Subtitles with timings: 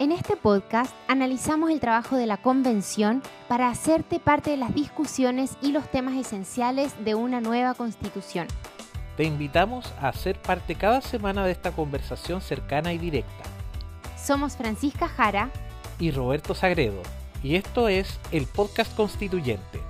[0.00, 5.58] En este podcast analizamos el trabajo de la convención para hacerte parte de las discusiones
[5.60, 8.46] y los temas esenciales de una nueva constitución.
[9.16, 13.42] Te invitamos a ser parte cada semana de esta conversación cercana y directa.
[14.16, 15.50] Somos Francisca Jara
[15.98, 17.02] y Roberto Sagredo,
[17.42, 19.80] y esto es el podcast constituyente.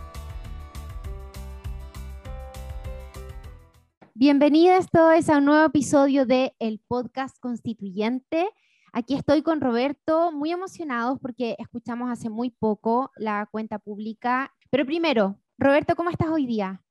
[4.15, 8.49] Bienvenidas todos a un nuevo episodio de El Podcast Constituyente.
[8.93, 14.53] Aquí estoy con Roberto, muy emocionados porque escuchamos hace muy poco la cuenta pública.
[14.71, 16.83] Pero primero, Roberto, ¿cómo estás hoy día?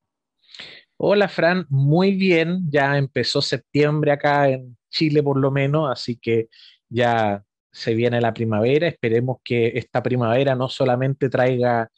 [0.96, 2.62] Hola, Fran, muy bien.
[2.70, 6.48] Ya empezó septiembre acá en Chile por lo menos, así que
[6.88, 8.88] ya se viene la primavera.
[8.88, 11.90] Esperemos que esta primavera no solamente traiga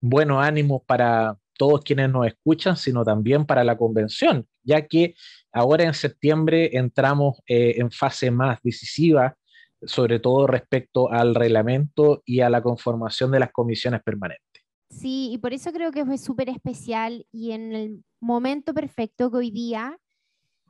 [0.00, 5.14] buenos ánimos para todos quienes nos escuchan, sino también para la convención, ya que
[5.58, 9.36] ahora en septiembre entramos eh, en fase más decisiva
[9.82, 14.64] sobre todo respecto al reglamento y a la conformación de las comisiones permanentes.
[14.90, 19.36] Sí, y por eso creo que fue súper especial y en el momento perfecto que
[19.36, 19.98] hoy día,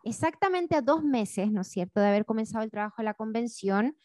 [0.05, 3.97] exactamente a dos meses, ¿no es cierto?, de haber comenzado el trabajo de la convención,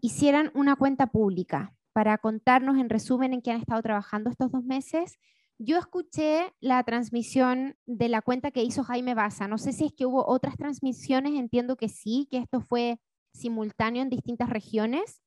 [0.00, 4.64] hicieran una cuenta pública para contarnos en resumen en qué han estado trabajando estos dos
[4.64, 5.18] meses.
[5.58, 9.48] Yo escuché la transmisión de la cuenta que hizo Jaime Baza.
[9.48, 12.98] No sé si es que hubo otras transmisiones, entiendo que sí, que esto fue
[13.32, 15.22] simultáneo en distintas regiones,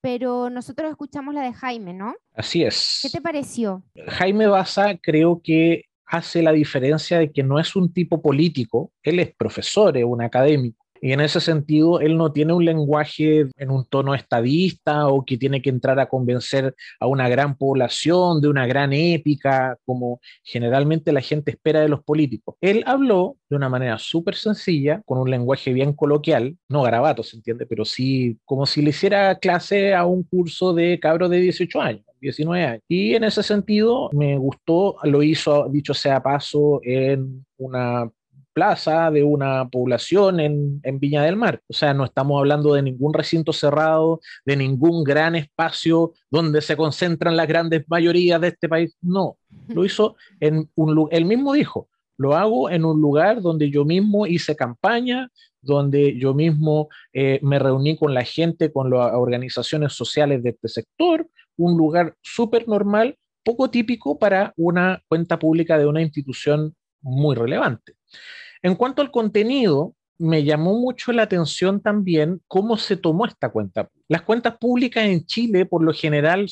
[0.00, 2.14] pero nosotros escuchamos la de Jaime, ¿no?
[2.34, 3.00] Así es.
[3.02, 3.84] ¿Qué te pareció?
[4.06, 9.18] Jaime Baza creo que hace la diferencia de que no es un tipo político, él
[9.18, 10.85] es profesor, es un académico.
[11.00, 15.36] Y en ese sentido, él no tiene un lenguaje en un tono estadista o que
[15.38, 21.12] tiene que entrar a convencer a una gran población de una gran épica, como generalmente
[21.12, 22.56] la gente espera de los políticos.
[22.60, 27.36] Él habló de una manera súper sencilla, con un lenguaje bien coloquial, no garabato, se
[27.36, 31.80] entiende, pero sí como si le hiciera clase a un curso de cabros de 18
[31.80, 32.02] años.
[32.20, 32.82] 19 años.
[32.88, 38.10] Y en ese sentido me gustó, lo hizo, dicho sea paso, en una
[38.56, 41.60] plaza de una población en, Viña del Mar.
[41.68, 46.74] O sea, no estamos hablando de ningún recinto cerrado, de ningún gran espacio donde se
[46.74, 48.96] concentran las grandes mayorías de este país.
[49.02, 49.36] No,
[49.68, 53.84] lo hizo en un lugar, él mismo dijo, lo hago en un lugar donde yo
[53.84, 55.28] mismo hice campaña,
[55.60, 60.68] donde yo mismo eh, me reuní con la gente, con las organizaciones sociales de este
[60.68, 61.28] sector,
[61.58, 67.92] un lugar súper normal, poco típico para una cuenta pública de una institución muy relevante.
[68.62, 73.88] En cuanto al contenido, me llamó mucho la atención también cómo se tomó esta cuenta.
[74.08, 76.48] Las cuentas públicas en Chile, por lo general,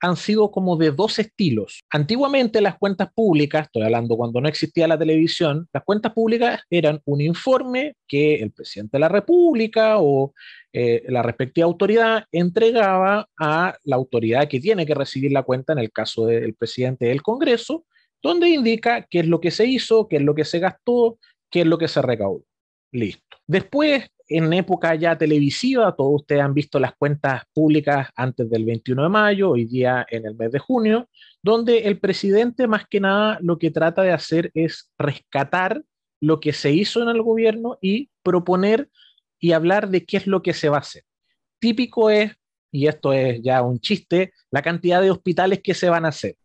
[0.00, 1.82] han sido como de dos estilos.
[1.90, 7.00] Antiguamente las cuentas públicas, estoy hablando cuando no existía la televisión, las cuentas públicas eran
[7.06, 10.34] un informe que el presidente de la República o
[10.72, 15.78] eh, la respectiva autoridad entregaba a la autoridad que tiene que recibir la cuenta, en
[15.78, 17.86] el caso del presidente del Congreso,
[18.22, 21.18] donde indica qué es lo que se hizo, qué es lo que se gastó,
[21.50, 22.44] qué es lo que se recaudó.
[22.92, 23.36] Listo.
[23.46, 29.04] Después, en época ya televisiva, todos ustedes han visto las cuentas públicas antes del 21
[29.04, 31.08] de mayo, hoy día en el mes de junio,
[31.42, 35.82] donde el presidente más que nada lo que trata de hacer es rescatar
[36.20, 38.88] lo que se hizo en el gobierno y proponer
[39.38, 41.04] y hablar de qué es lo que se va a hacer.
[41.58, 42.32] Típico es,
[42.72, 46.36] y esto es ya un chiste, la cantidad de hospitales que se van a hacer,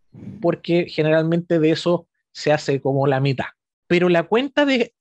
[0.42, 3.48] porque generalmente de eso se hace como la mitad.
[3.92, 4.94] Pero la cuenta de,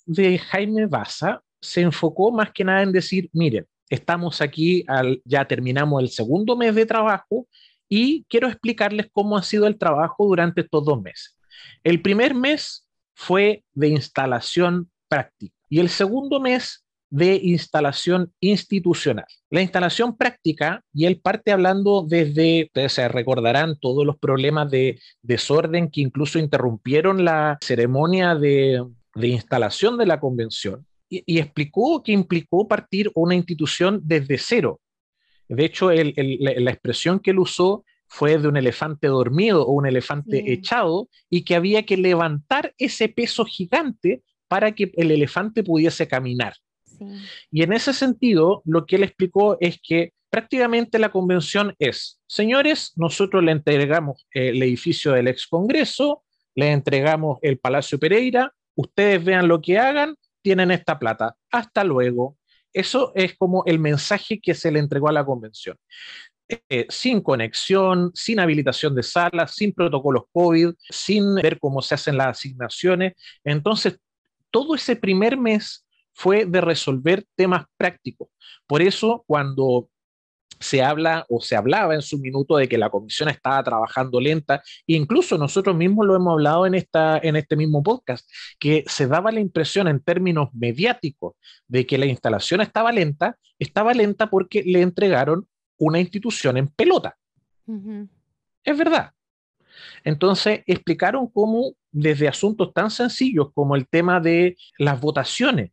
[0.50, 4.84] Jaime Baza se enfocó más que nada en decir, miren, estamos aquí,
[5.24, 7.46] ya terminamos el segundo mes de trabajo
[7.88, 11.38] y quiero explicarles cómo ha sido el trabajo durante estos dos meses.
[11.84, 19.26] El primer mes fue de instalación práctica y el segundo mes de instalación institucional.
[19.50, 25.00] La instalación práctica, y él parte hablando desde, ustedes se recordarán todos los problemas de
[25.20, 28.84] desorden que incluso interrumpieron la ceremonia de,
[29.20, 34.80] instalación de la convención, y, explicó que implicó partir una institución desde cero.
[35.48, 40.52] De hecho, la, expresión que él usó fue de un elefante dormido o un elefante
[40.52, 46.54] echado y que había que levantar ese peso gigante para que el elefante pudiese caminar.
[47.50, 52.92] Y en ese sentido, lo que él explicó es que prácticamente la convención es, señores,
[52.96, 56.22] nosotros le entregamos el edificio del ex Congreso,
[56.54, 61.36] le entregamos el Palacio Pereira, ustedes vean lo que hagan, tienen esta plata.
[61.50, 62.36] Hasta luego.
[62.72, 65.76] Eso es como el mensaje que se le entregó a la convención.
[66.68, 72.16] Eh, sin conexión, sin habilitación de salas, sin protocolos COVID, sin ver cómo se hacen
[72.16, 73.14] las asignaciones.
[73.44, 73.98] Entonces,
[74.50, 78.28] todo ese primer mes fue de resolver temas prácticos.
[78.66, 79.88] Por eso, cuando
[80.60, 84.62] se habla o se hablaba en su minuto de que la comisión estaba trabajando lenta,
[84.86, 88.28] incluso nosotros mismos lo hemos hablado en, esta, en este mismo podcast,
[88.58, 91.34] que se daba la impresión en términos mediáticos
[91.66, 95.48] de que la instalación estaba lenta, estaba lenta porque le entregaron
[95.78, 97.16] una institución en pelota.
[98.62, 99.12] Es verdad.
[100.04, 105.70] Entonces explicaron cómo desde asuntos tan sencillos como el tema de las votaciones,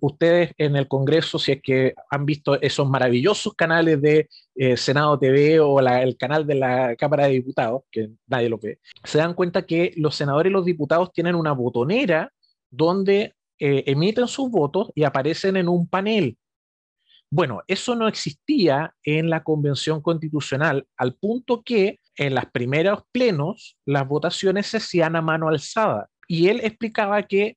[0.00, 5.18] ustedes en el Congreso, si es que han visto esos maravillosos canales de eh, Senado
[5.18, 9.34] TV o el canal de la Cámara de Diputados, que nadie lo ve, se dan
[9.34, 12.30] cuenta que los senadores y los diputados tienen una botonera
[12.70, 16.36] donde eh, emiten sus votos y aparecen en un panel.
[17.30, 23.78] Bueno, eso no existía en la Convención Constitucional, al punto que en los primeros plenos
[23.86, 26.10] las votaciones se hacían a mano alzada.
[26.28, 27.56] Y él explicaba que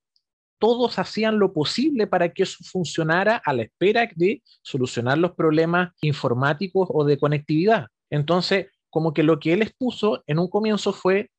[0.60, 5.94] todos hacían lo posible para que eso funcionara a la espera de solucionar los problemas
[6.02, 7.88] informáticos o de conectividad.
[8.10, 11.30] Entonces, como que lo que él expuso en un comienzo fue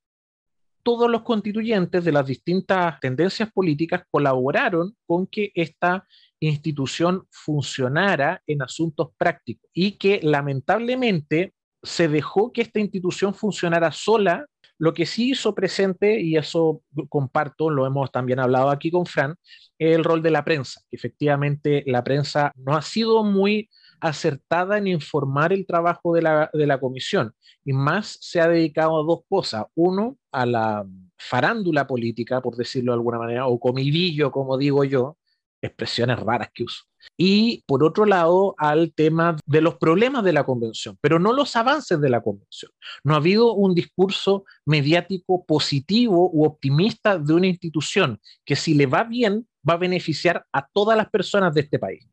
[0.82, 6.06] todos los constituyentes de las distintas tendencias políticas colaboraron con que esta
[6.38, 14.46] institución funcionara en asuntos prácticos y que lamentablemente se dejó que esta institución funcionara sola
[14.78, 19.37] lo que sí hizo presente, y eso comparto, lo hemos también hablado aquí con Fran,
[19.78, 20.81] el rol de la prensa.
[20.90, 23.69] Efectivamente, la prensa no ha sido muy
[24.00, 27.34] acertada en informar el trabajo de la, de la comisión
[27.64, 29.64] y más se ha dedicado a dos cosas.
[29.75, 30.87] Uno, a la
[31.19, 35.17] farándula política, por decirlo de alguna manera, o comidillo, como digo yo,
[35.66, 36.84] expresiones raras que uso.
[37.16, 41.54] Y por otro lado, al tema de los problemas de la convención, pero no los
[41.56, 42.70] avances de la convención.
[43.04, 48.86] No ha habido un discurso mediático positivo u optimista de una institución que si le
[48.86, 52.06] va bien va a beneficiar a todas las personas de este país.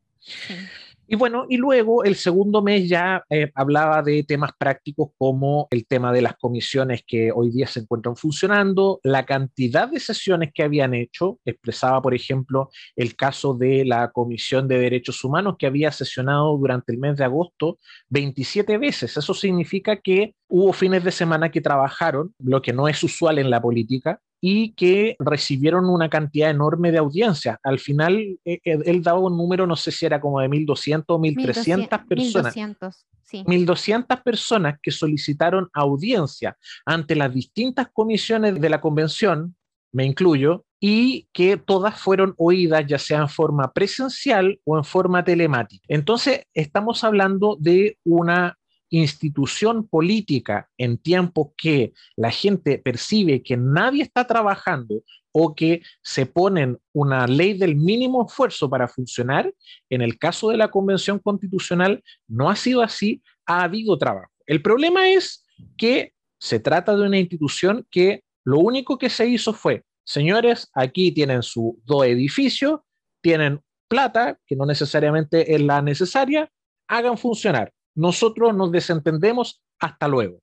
[1.06, 5.86] Y bueno, y luego el segundo mes ya eh, hablaba de temas prácticos como el
[5.86, 10.62] tema de las comisiones que hoy día se encuentran funcionando, la cantidad de sesiones que
[10.62, 15.92] habían hecho, expresaba por ejemplo el caso de la Comisión de Derechos Humanos que había
[15.92, 17.78] sesionado durante el mes de agosto
[18.08, 19.16] 27 veces.
[19.16, 23.50] Eso significa que hubo fines de semana que trabajaron, lo que no es usual en
[23.50, 27.58] la política, y que recibieron una cantidad enorme de audiencia.
[27.62, 31.04] Al final, eh, eh, él daba un número, no sé si era como de 1.200
[31.06, 32.54] o 1.300 personas.
[32.54, 33.42] 1.200, sí.
[33.46, 39.56] 1.200 personas que solicitaron audiencia ante las distintas comisiones de la convención,
[39.92, 45.24] me incluyo, y que todas fueron oídas ya sea en forma presencial o en forma
[45.24, 45.86] telemática.
[45.88, 48.58] Entonces, estamos hablando de una
[48.98, 55.02] institución política en tiempos que la gente percibe que nadie está trabajando
[55.32, 59.52] o que se ponen una ley del mínimo esfuerzo para funcionar,
[59.90, 64.30] en el caso de la Convención Constitucional no ha sido así, ha habido trabajo.
[64.46, 65.44] El problema es
[65.76, 71.10] que se trata de una institución que lo único que se hizo fue, señores, aquí
[71.10, 72.80] tienen su dos edificios,
[73.20, 76.48] tienen plata, que no necesariamente es la necesaria,
[76.86, 80.38] hagan funcionar nosotros nos desentendemos, hasta luego.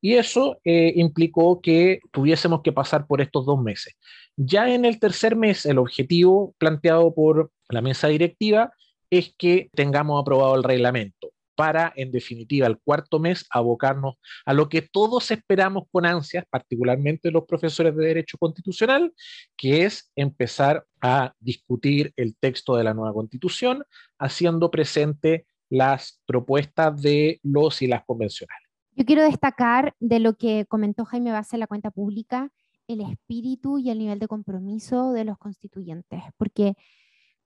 [0.00, 3.96] Y eso eh, implicó que tuviésemos que pasar por estos dos meses.
[4.36, 8.72] Ya en el tercer mes, el objetivo planteado por la mesa directiva
[9.10, 14.14] es que tengamos aprobado el reglamento para, en definitiva, el cuarto mes abocarnos
[14.44, 19.12] a lo que todos esperamos con ansias, particularmente los profesores de Derecho Constitucional,
[19.56, 23.84] que es empezar a discutir el texto de la nueva constitución,
[24.18, 28.68] haciendo presente las propuestas de los y las convencionales.
[28.94, 32.50] Yo quiero destacar de lo que comentó Jaime Base en la cuenta pública,
[32.88, 36.74] el espíritu y el nivel de compromiso de los constituyentes, porque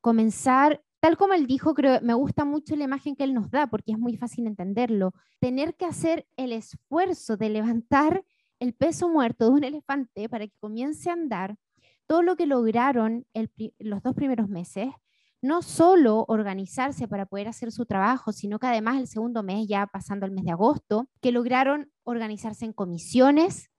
[0.01, 3.69] comenzar, tal como él dijo, creo, me gusta mucho la imagen que él nos da,
[3.69, 8.25] porque es muy fácil entenderlo, tener que hacer el esfuerzo de levantar
[8.59, 11.57] el peso muerto de un elefante para que comience a andar,
[12.09, 13.25] todo lo que lograron
[13.79, 14.89] los dos primeros meses,
[15.43, 19.87] no solo organizarse para poder hacer su trabajo, sino que además el segundo mes, ya
[19.87, 23.71] pasando el mes de agosto, que lograron organizarse en comisiones,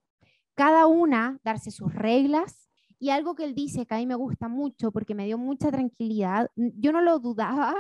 [0.56, 2.70] cada una darse sus reglas.
[3.00, 5.70] Y algo que él dice que a mí me gusta mucho porque me dio mucha
[5.70, 7.76] tranquilidad, yo no lo dudaba,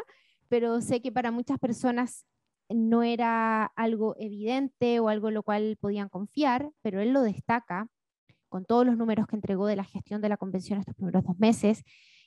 [0.48, 2.28] pero sé que para muchas personas
[2.70, 7.88] no era algo evidente o algo en lo cual podían confiar, pero él lo destaca
[8.50, 11.38] con todos los números que entregó de la gestión de la convención estos primeros dos
[11.40, 11.84] meses,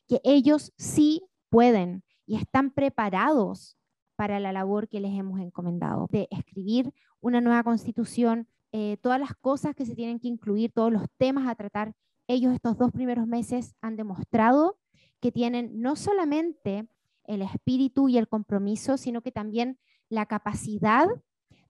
[0.08, 3.76] que ellos sí pueden y están preparados
[4.16, 9.34] para la labor que les hemos encomendado, de escribir una nueva constitución, eh, todas las
[9.34, 11.94] cosas que se tienen que incluir, todos los temas a tratar.
[12.28, 14.78] Ellos estos dos primeros meses han demostrado
[15.20, 16.88] que tienen no solamente
[17.24, 19.78] el espíritu y el compromiso, sino que también
[20.08, 21.08] la capacidad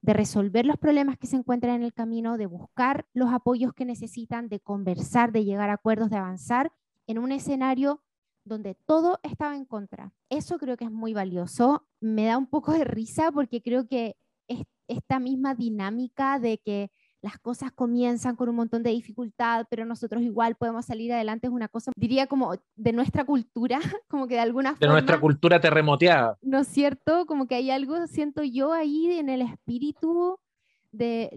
[0.03, 3.85] de resolver los problemas que se encuentran en el camino, de buscar los apoyos que
[3.85, 6.73] necesitan, de conversar, de llegar a acuerdos, de avanzar
[7.07, 8.03] en un escenario
[8.51, 10.13] donde todo estaba en contra.
[10.29, 11.87] Eso creo que es muy valioso.
[12.01, 14.17] Me da un poco de risa porque creo que
[14.89, 16.91] esta misma dinámica de que
[17.23, 21.53] las cosas comienzan con un montón de dificultad, pero nosotros igual podemos salir adelante, es
[21.53, 23.79] una cosa, diría como de nuestra cultura,
[24.09, 24.87] como que de alguna forma...
[24.87, 26.39] De nuestra cultura terremoteada.
[26.43, 27.27] ¿No es cierto?
[27.27, 30.39] Como que hay algo, siento yo ahí en el espíritu
[30.91, 31.31] de,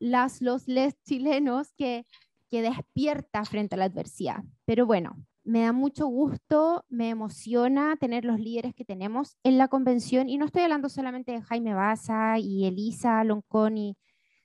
[0.00, 2.04] las, los, les chilenos que,
[2.50, 4.42] que despierta frente a la adversidad.
[4.66, 9.68] Pero bueno, me da mucho gusto, me emociona tener los líderes que tenemos en la
[9.68, 13.96] convención, y no estoy hablando solamente de Jaime Baza y Elisa Lonconi,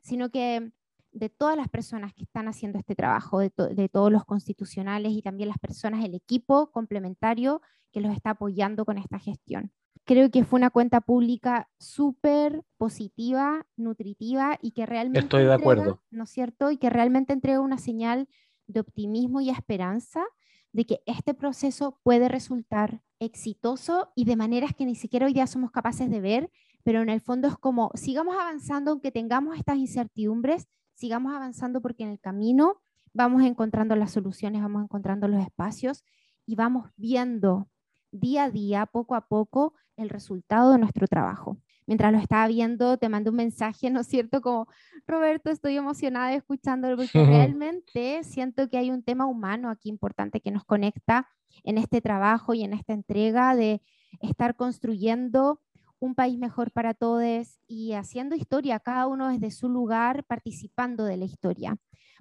[0.02, 0.72] sino que
[1.12, 5.50] de todas las personas que están haciendo este trabajo, de, todos los constitucionales y también
[5.50, 9.72] las personas, el equipo complementario que los está apoyando con esta gestión.
[10.04, 15.20] Creo que fue una cuenta pública súper positiva, nutritiva y que realmente...
[15.20, 16.02] Estoy de acuerdo.
[16.12, 16.72] ¿No es cierto?
[16.72, 18.28] Y que realmente entrega una señal
[18.68, 20.24] de optimismo y esperanza
[20.72, 25.48] de que este proceso puede resultar exitoso y de maneras que ni siquiera hoy día
[25.48, 26.52] somos capaces de ver
[26.84, 32.04] pero en el fondo es como, sigamos avanzando aunque tengamos estas incertidumbres, sigamos avanzando porque
[32.04, 32.82] en el camino
[33.14, 36.04] vamos encontrando las soluciones, vamos encontrando los espacios
[36.46, 37.70] y vamos viendo
[38.12, 41.58] día a día, poco a poco, el resultado de nuestro trabajo.
[41.90, 44.42] Mientras lo estaba viendo, te mandé un mensaje, ¿no es cierto?
[44.42, 44.68] Como,
[45.08, 50.52] Roberto, estoy emocionada escuchándolo porque realmente siento que hay un tema humano aquí importante que
[50.52, 51.28] nos conecta
[51.64, 53.82] en este trabajo y en esta entrega de
[54.22, 55.62] estar construyendo
[55.98, 61.18] un país mejor para todos y haciendo historia, cada uno desde su lugar, participando de
[61.18, 61.76] la historia,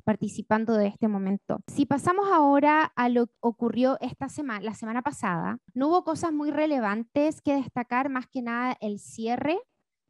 [0.05, 1.61] participando de este momento.
[1.67, 6.33] Si pasamos ahora a lo que ocurrió esta semana, la semana pasada, no hubo cosas
[6.33, 9.59] muy relevantes que destacar, más que nada el cierre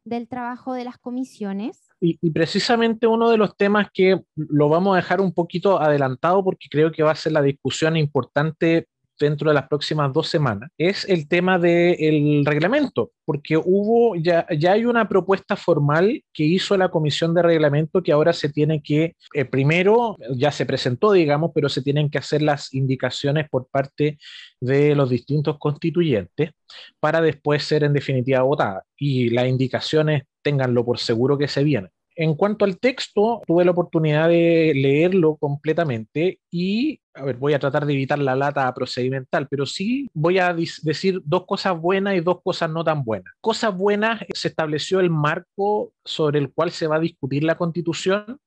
[0.05, 1.87] del trabajo de las comisiones.
[2.01, 6.43] Y, y, precisamente uno de los temas que lo vamos a dejar un poquito adelantado
[6.43, 8.87] porque creo que va a ser la discusión importante
[9.19, 14.73] dentro de las próximas dos semanas es el tema del reglamento, porque hubo, ya, ya
[14.73, 19.15] hay una propuesta formal que hizo la comisión de reglamento que ahora se tiene que,
[19.33, 24.17] eh, primero ya se presentó, digamos, pero se tienen que hacer las indicaciones por parte
[24.59, 26.51] de los distintos constituyentes
[26.99, 28.83] para después ser en definitiva votada.
[28.97, 31.91] Y las indicaciones, ténganlo por seguro que se vienen.
[32.21, 37.59] En cuanto al texto, tuve la oportunidad de leerlo completamente y, a ver, voy a
[37.59, 42.19] tratar de evitar la lata procedimental, pero sí voy a decir dos cosas buenas y
[42.19, 43.33] dos cosas no tan buenas.
[43.39, 48.37] Cosas buenas, se estableció el marco sobre el cual se va a discutir la constitución,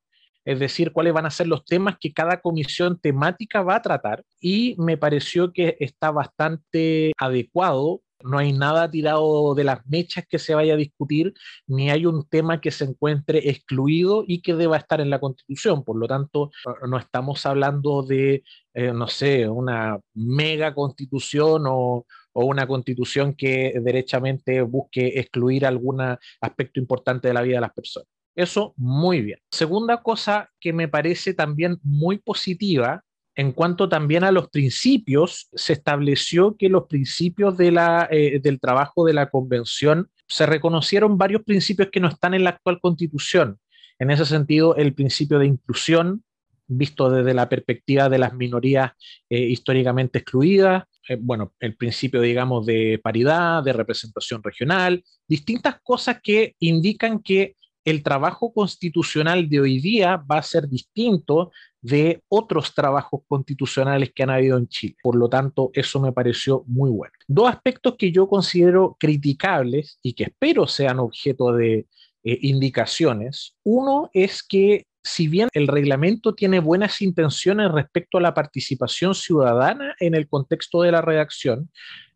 [0.44, 4.22] es decir, cuáles van a ser los temas que cada comisión temática va a tratar
[4.38, 10.38] y me pareció que está bastante adecuado no hay nada tirado de las mechas que
[10.38, 11.34] se vaya a discutir,
[11.66, 15.84] ni hay un tema que se encuentre excluido y que deba estar en la Constitución.
[15.84, 16.50] Por lo tanto,
[16.88, 18.42] no estamos hablando de,
[18.74, 26.00] eh, no sé, una mega constitución o, o una constitución que derechamente busque excluir algún
[26.40, 28.08] aspecto importante de la vida de las personas.
[28.34, 29.38] Eso muy bien.
[29.50, 35.72] Segunda cosa que me parece también muy positiva en cuanto también a los principios, se
[35.72, 42.00] estableció que los principios eh, del trabajo de la convención se reconocieron varios principios que
[42.00, 43.58] no están en la actual constitución.
[43.98, 46.24] En ese sentido, el principio de inclusión,
[46.66, 48.92] visto desde la perspectiva de las minorías
[49.28, 56.20] eh, históricamente excluidas, eh, bueno, el principio, digamos, de paridad, de representación regional, distintas cosas
[56.22, 62.74] que indican que el trabajo constitucional de hoy día va a ser distinto de otros
[62.74, 64.96] trabajos constitucionales que han habido en Chile.
[65.02, 67.12] Por lo tanto, eso me pareció muy bueno.
[67.26, 71.86] Dos aspectos que yo considero criticables y que espero sean objeto de
[72.24, 73.56] eh, indicaciones.
[73.64, 79.96] Uno es que si bien el reglamento tiene buenas intenciones respecto a la participación ciudadana
[79.98, 81.70] en el contexto de la redacción,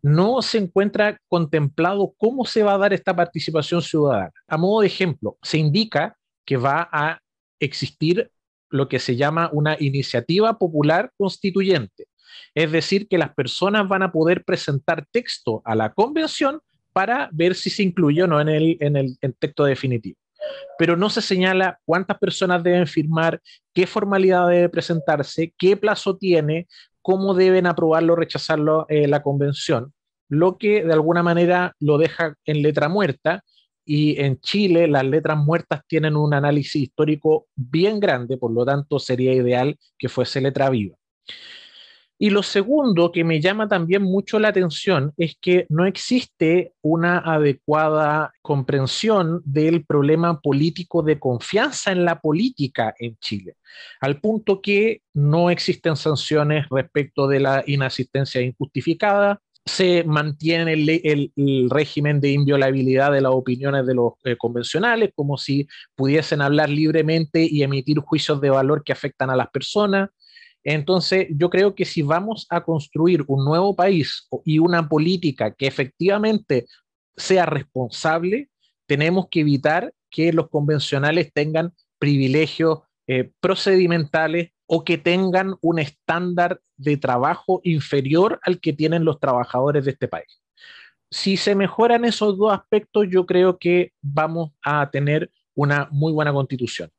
[0.06, 4.30] no se encuentra contemplado cómo se va a dar esta participación ciudadana.
[4.46, 7.18] A modo de ejemplo, se indica que va a
[7.58, 8.30] existir
[8.70, 12.06] lo que se llama una iniciativa popular constituyente.
[12.54, 16.60] Es decir, que las personas van a poder presentar texto a la convención
[16.92, 20.20] para ver si se incluye o no en el, en el texto definitivo.
[20.78, 23.40] Pero no se señala cuántas personas deben firmar,
[23.74, 26.68] qué formalidad debe presentarse, qué plazo tiene,
[27.02, 29.92] cómo deben aprobarlo o rechazarlo eh, la convención,
[30.28, 33.42] lo que de alguna manera lo deja en letra muerta
[33.84, 38.98] y en Chile las letras muertas tienen un análisis histórico bien grande, por lo tanto
[38.98, 40.96] sería ideal que fuese letra viva.
[42.18, 47.18] Y lo segundo que me llama también mucho la atención es que no existe una
[47.18, 53.56] adecuada comprensión del problema político de confianza en la política en Chile,
[54.00, 62.20] al punto que no existen sanciones respecto de la inasistencia injustificada, se mantiene el, régimen
[62.20, 67.62] de inviolabilidad de las opiniones de los eh, convencionales, como si pudiesen hablar libremente y
[67.64, 70.10] emitir juicios de valor que afectan a las personas.
[70.62, 75.66] Entonces, yo creo que si vamos a construir un nuevo país y una política que
[75.66, 76.66] efectivamente
[77.16, 78.48] sea responsable,
[78.86, 86.60] tenemos que evitar que los convencionales tengan privilegios eh, procedimentales o que tengan un estándar
[86.76, 90.40] de trabajo inferior al que tienen los trabajadores de este país.
[91.10, 96.32] Si se mejoran esos dos aspectos, yo creo que vamos a tener una muy buena
[96.32, 96.90] constitución.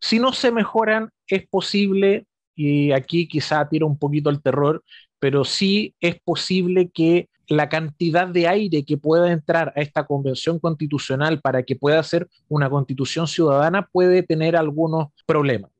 [0.00, 4.84] Si no se mejoran, es posible, y aquí quizá tiro un poquito el terror,
[5.18, 10.58] pero sí es posible que la cantidad de aire que pueda entrar a esta convención
[10.58, 15.71] constitucional para que pueda ser una constitución ciudadana puede tener algunos problemas.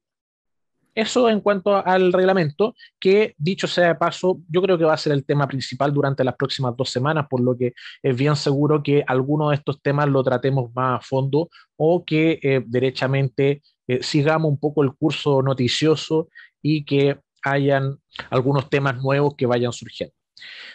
[0.94, 4.98] Eso en cuanto al reglamento, que dicho sea de paso, yo creo que va a
[4.98, 7.72] ser el tema principal durante las próximas dos semanas, por lo que
[8.02, 12.38] es bien seguro que alguno de estos temas lo tratemos más a fondo o que
[12.42, 16.28] eh, derechamente eh, sigamos un poco el curso noticioso
[16.60, 17.98] y que hayan
[18.30, 20.14] algunos temas nuevos que vayan surgiendo.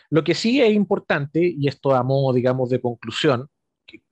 [0.10, 3.50] Lo que sí es importante, y esto a modo, digamos, de conclusión,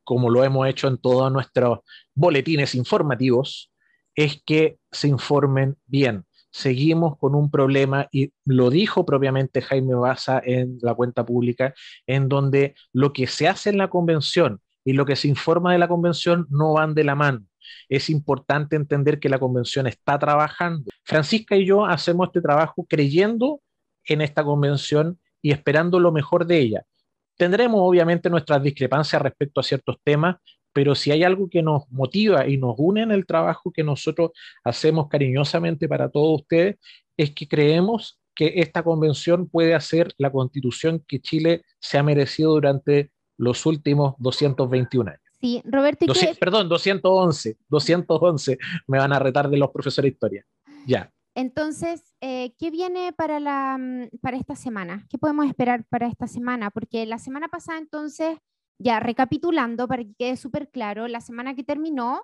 [0.03, 1.79] como lo hemos hecho en todos nuestros
[2.13, 3.71] boletines informativos,
[4.15, 6.25] es que se informen bien.
[6.51, 11.74] Seguimos con un problema, y lo dijo propiamente Jaime Baza en la cuenta pública,
[12.07, 15.79] en donde lo que se hace en la convención y lo que se informa de
[15.79, 17.41] la convención no van de la mano.
[17.89, 20.91] Es importante entender que la convención está trabajando.
[21.03, 23.62] Francisca y yo hacemos este trabajo creyendo
[24.05, 26.84] en esta convención y esperando lo mejor de ella.
[27.38, 30.38] Tendremos obviamente nuestras discrepancias respecto a ciertos temas,
[30.75, 34.32] pero si hay algo que nos motiva y nos une en el trabajo que nosotros
[34.62, 36.76] hacemos cariñosamente para todos ustedes,
[37.15, 42.52] es que creemos que esta convención puede hacer la constitución que Chile se ha merecido
[42.52, 45.21] durante los últimos 221 años.
[45.39, 46.06] Sí, Roberto.
[46.38, 50.45] Perdón, 211, 211 me van a retar de los profesores de historia.
[50.86, 51.10] Ya.
[51.36, 55.06] Entonces, eh, ¿qué viene para, la, mm, para esta semana?
[55.10, 56.69] ¿Qué podemos esperar para esta semana?
[56.69, 58.38] Porque la semana pasada entonces
[58.77, 62.21] ya recapitulando para que quede súper claro, la semana que terminó,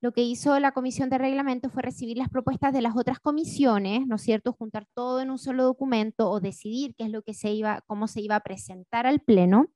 [0.00, 4.06] lo que hizo la comisión de reglamento fue recibir las propuestas de las otras comisiones,
[4.06, 4.52] ¿no es cierto?
[4.52, 8.06] Juntar todo en un solo documento o decidir qué es lo que se iba, cómo
[8.06, 9.68] se iba a presentar al pleno.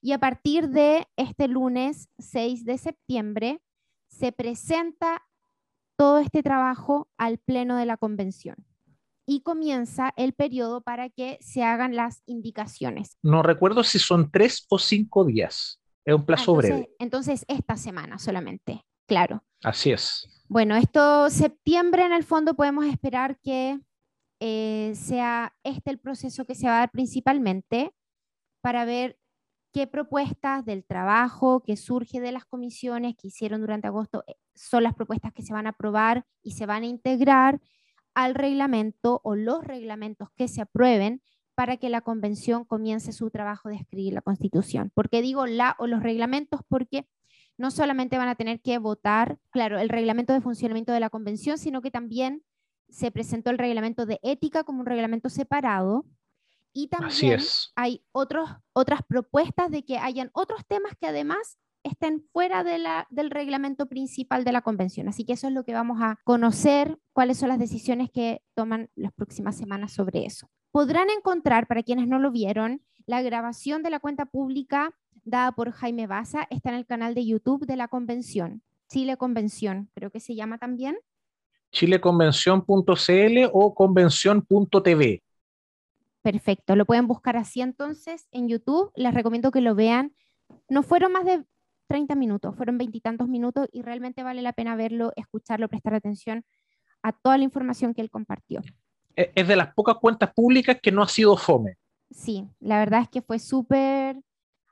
[0.00, 3.60] Y a partir de este lunes 6 de septiembre
[4.06, 5.22] se presenta
[5.96, 8.56] todo este trabajo al pleno de la convención
[9.26, 13.18] y comienza el periodo para que se hagan las indicaciones.
[13.22, 15.80] No recuerdo si son tres o cinco días.
[16.04, 16.90] Es un plazo entonces, breve.
[17.00, 19.42] Entonces, esta semana solamente, claro.
[19.62, 20.28] Así es.
[20.48, 23.80] Bueno, esto septiembre en el fondo podemos esperar que
[24.38, 27.92] eh, sea este el proceso que se va a dar principalmente
[28.60, 29.18] para ver
[29.72, 34.84] qué propuestas del trabajo que surge de las comisiones que hicieron durante agosto eh, son
[34.84, 37.60] las propuestas que se van a aprobar y se van a integrar
[38.16, 41.22] al reglamento o los reglamentos que se aprueben
[41.54, 44.90] para que la convención comience su trabajo de escribir la constitución.
[44.94, 46.62] ¿Por qué digo la o los reglamentos?
[46.66, 47.06] Porque
[47.58, 51.58] no solamente van a tener que votar, claro, el reglamento de funcionamiento de la convención,
[51.58, 52.42] sino que también
[52.88, 56.06] se presentó el reglamento de ética como un reglamento separado.
[56.72, 57.40] Y también
[57.74, 63.06] hay otros, otras propuestas de que hayan otros temas que además estén fuera de la,
[63.10, 65.08] del reglamento principal de la convención.
[65.08, 68.90] Así que eso es lo que vamos a conocer, cuáles son las decisiones que toman
[68.94, 70.48] las próximas semanas sobre eso.
[70.70, 74.92] Podrán encontrar, para quienes no lo vieron, la grabación de la cuenta pública
[75.26, 79.90] dada por Jaime Baza, está en el canal de YouTube de la convención, Chile Convención,
[79.94, 80.96] creo que se llama también.
[81.72, 85.22] chileconvención.cl o convención.tv.
[86.22, 88.90] Perfecto, lo pueden buscar así entonces en YouTube.
[88.96, 90.14] Les recomiendo que lo vean.
[90.68, 91.44] No fueron más de
[91.86, 96.44] 30 minutos, fueron veintitantos minutos y realmente vale la pena verlo, escucharlo, prestar atención
[97.02, 98.62] a toda la información que él compartió.
[99.14, 101.76] E, es de las pocas cuentas públicas que no ha sido fome.
[102.10, 104.20] Sí, la verdad es que fue súper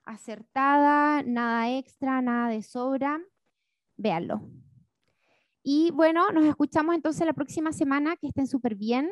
[0.05, 3.19] acertada, nada extra, nada de sobra.
[3.97, 4.41] Véanlo.
[5.63, 8.15] Y bueno, nos escuchamos entonces la próxima semana.
[8.17, 9.11] Que estén súper bien.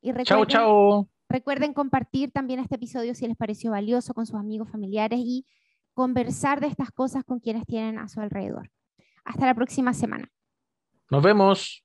[0.00, 1.08] Y chao, chao.
[1.28, 5.46] Recuerden compartir también este episodio si les pareció valioso con sus amigos, familiares y
[5.94, 8.70] conversar de estas cosas con quienes tienen a su alrededor.
[9.24, 10.28] Hasta la próxima semana.
[11.10, 11.83] Nos vemos.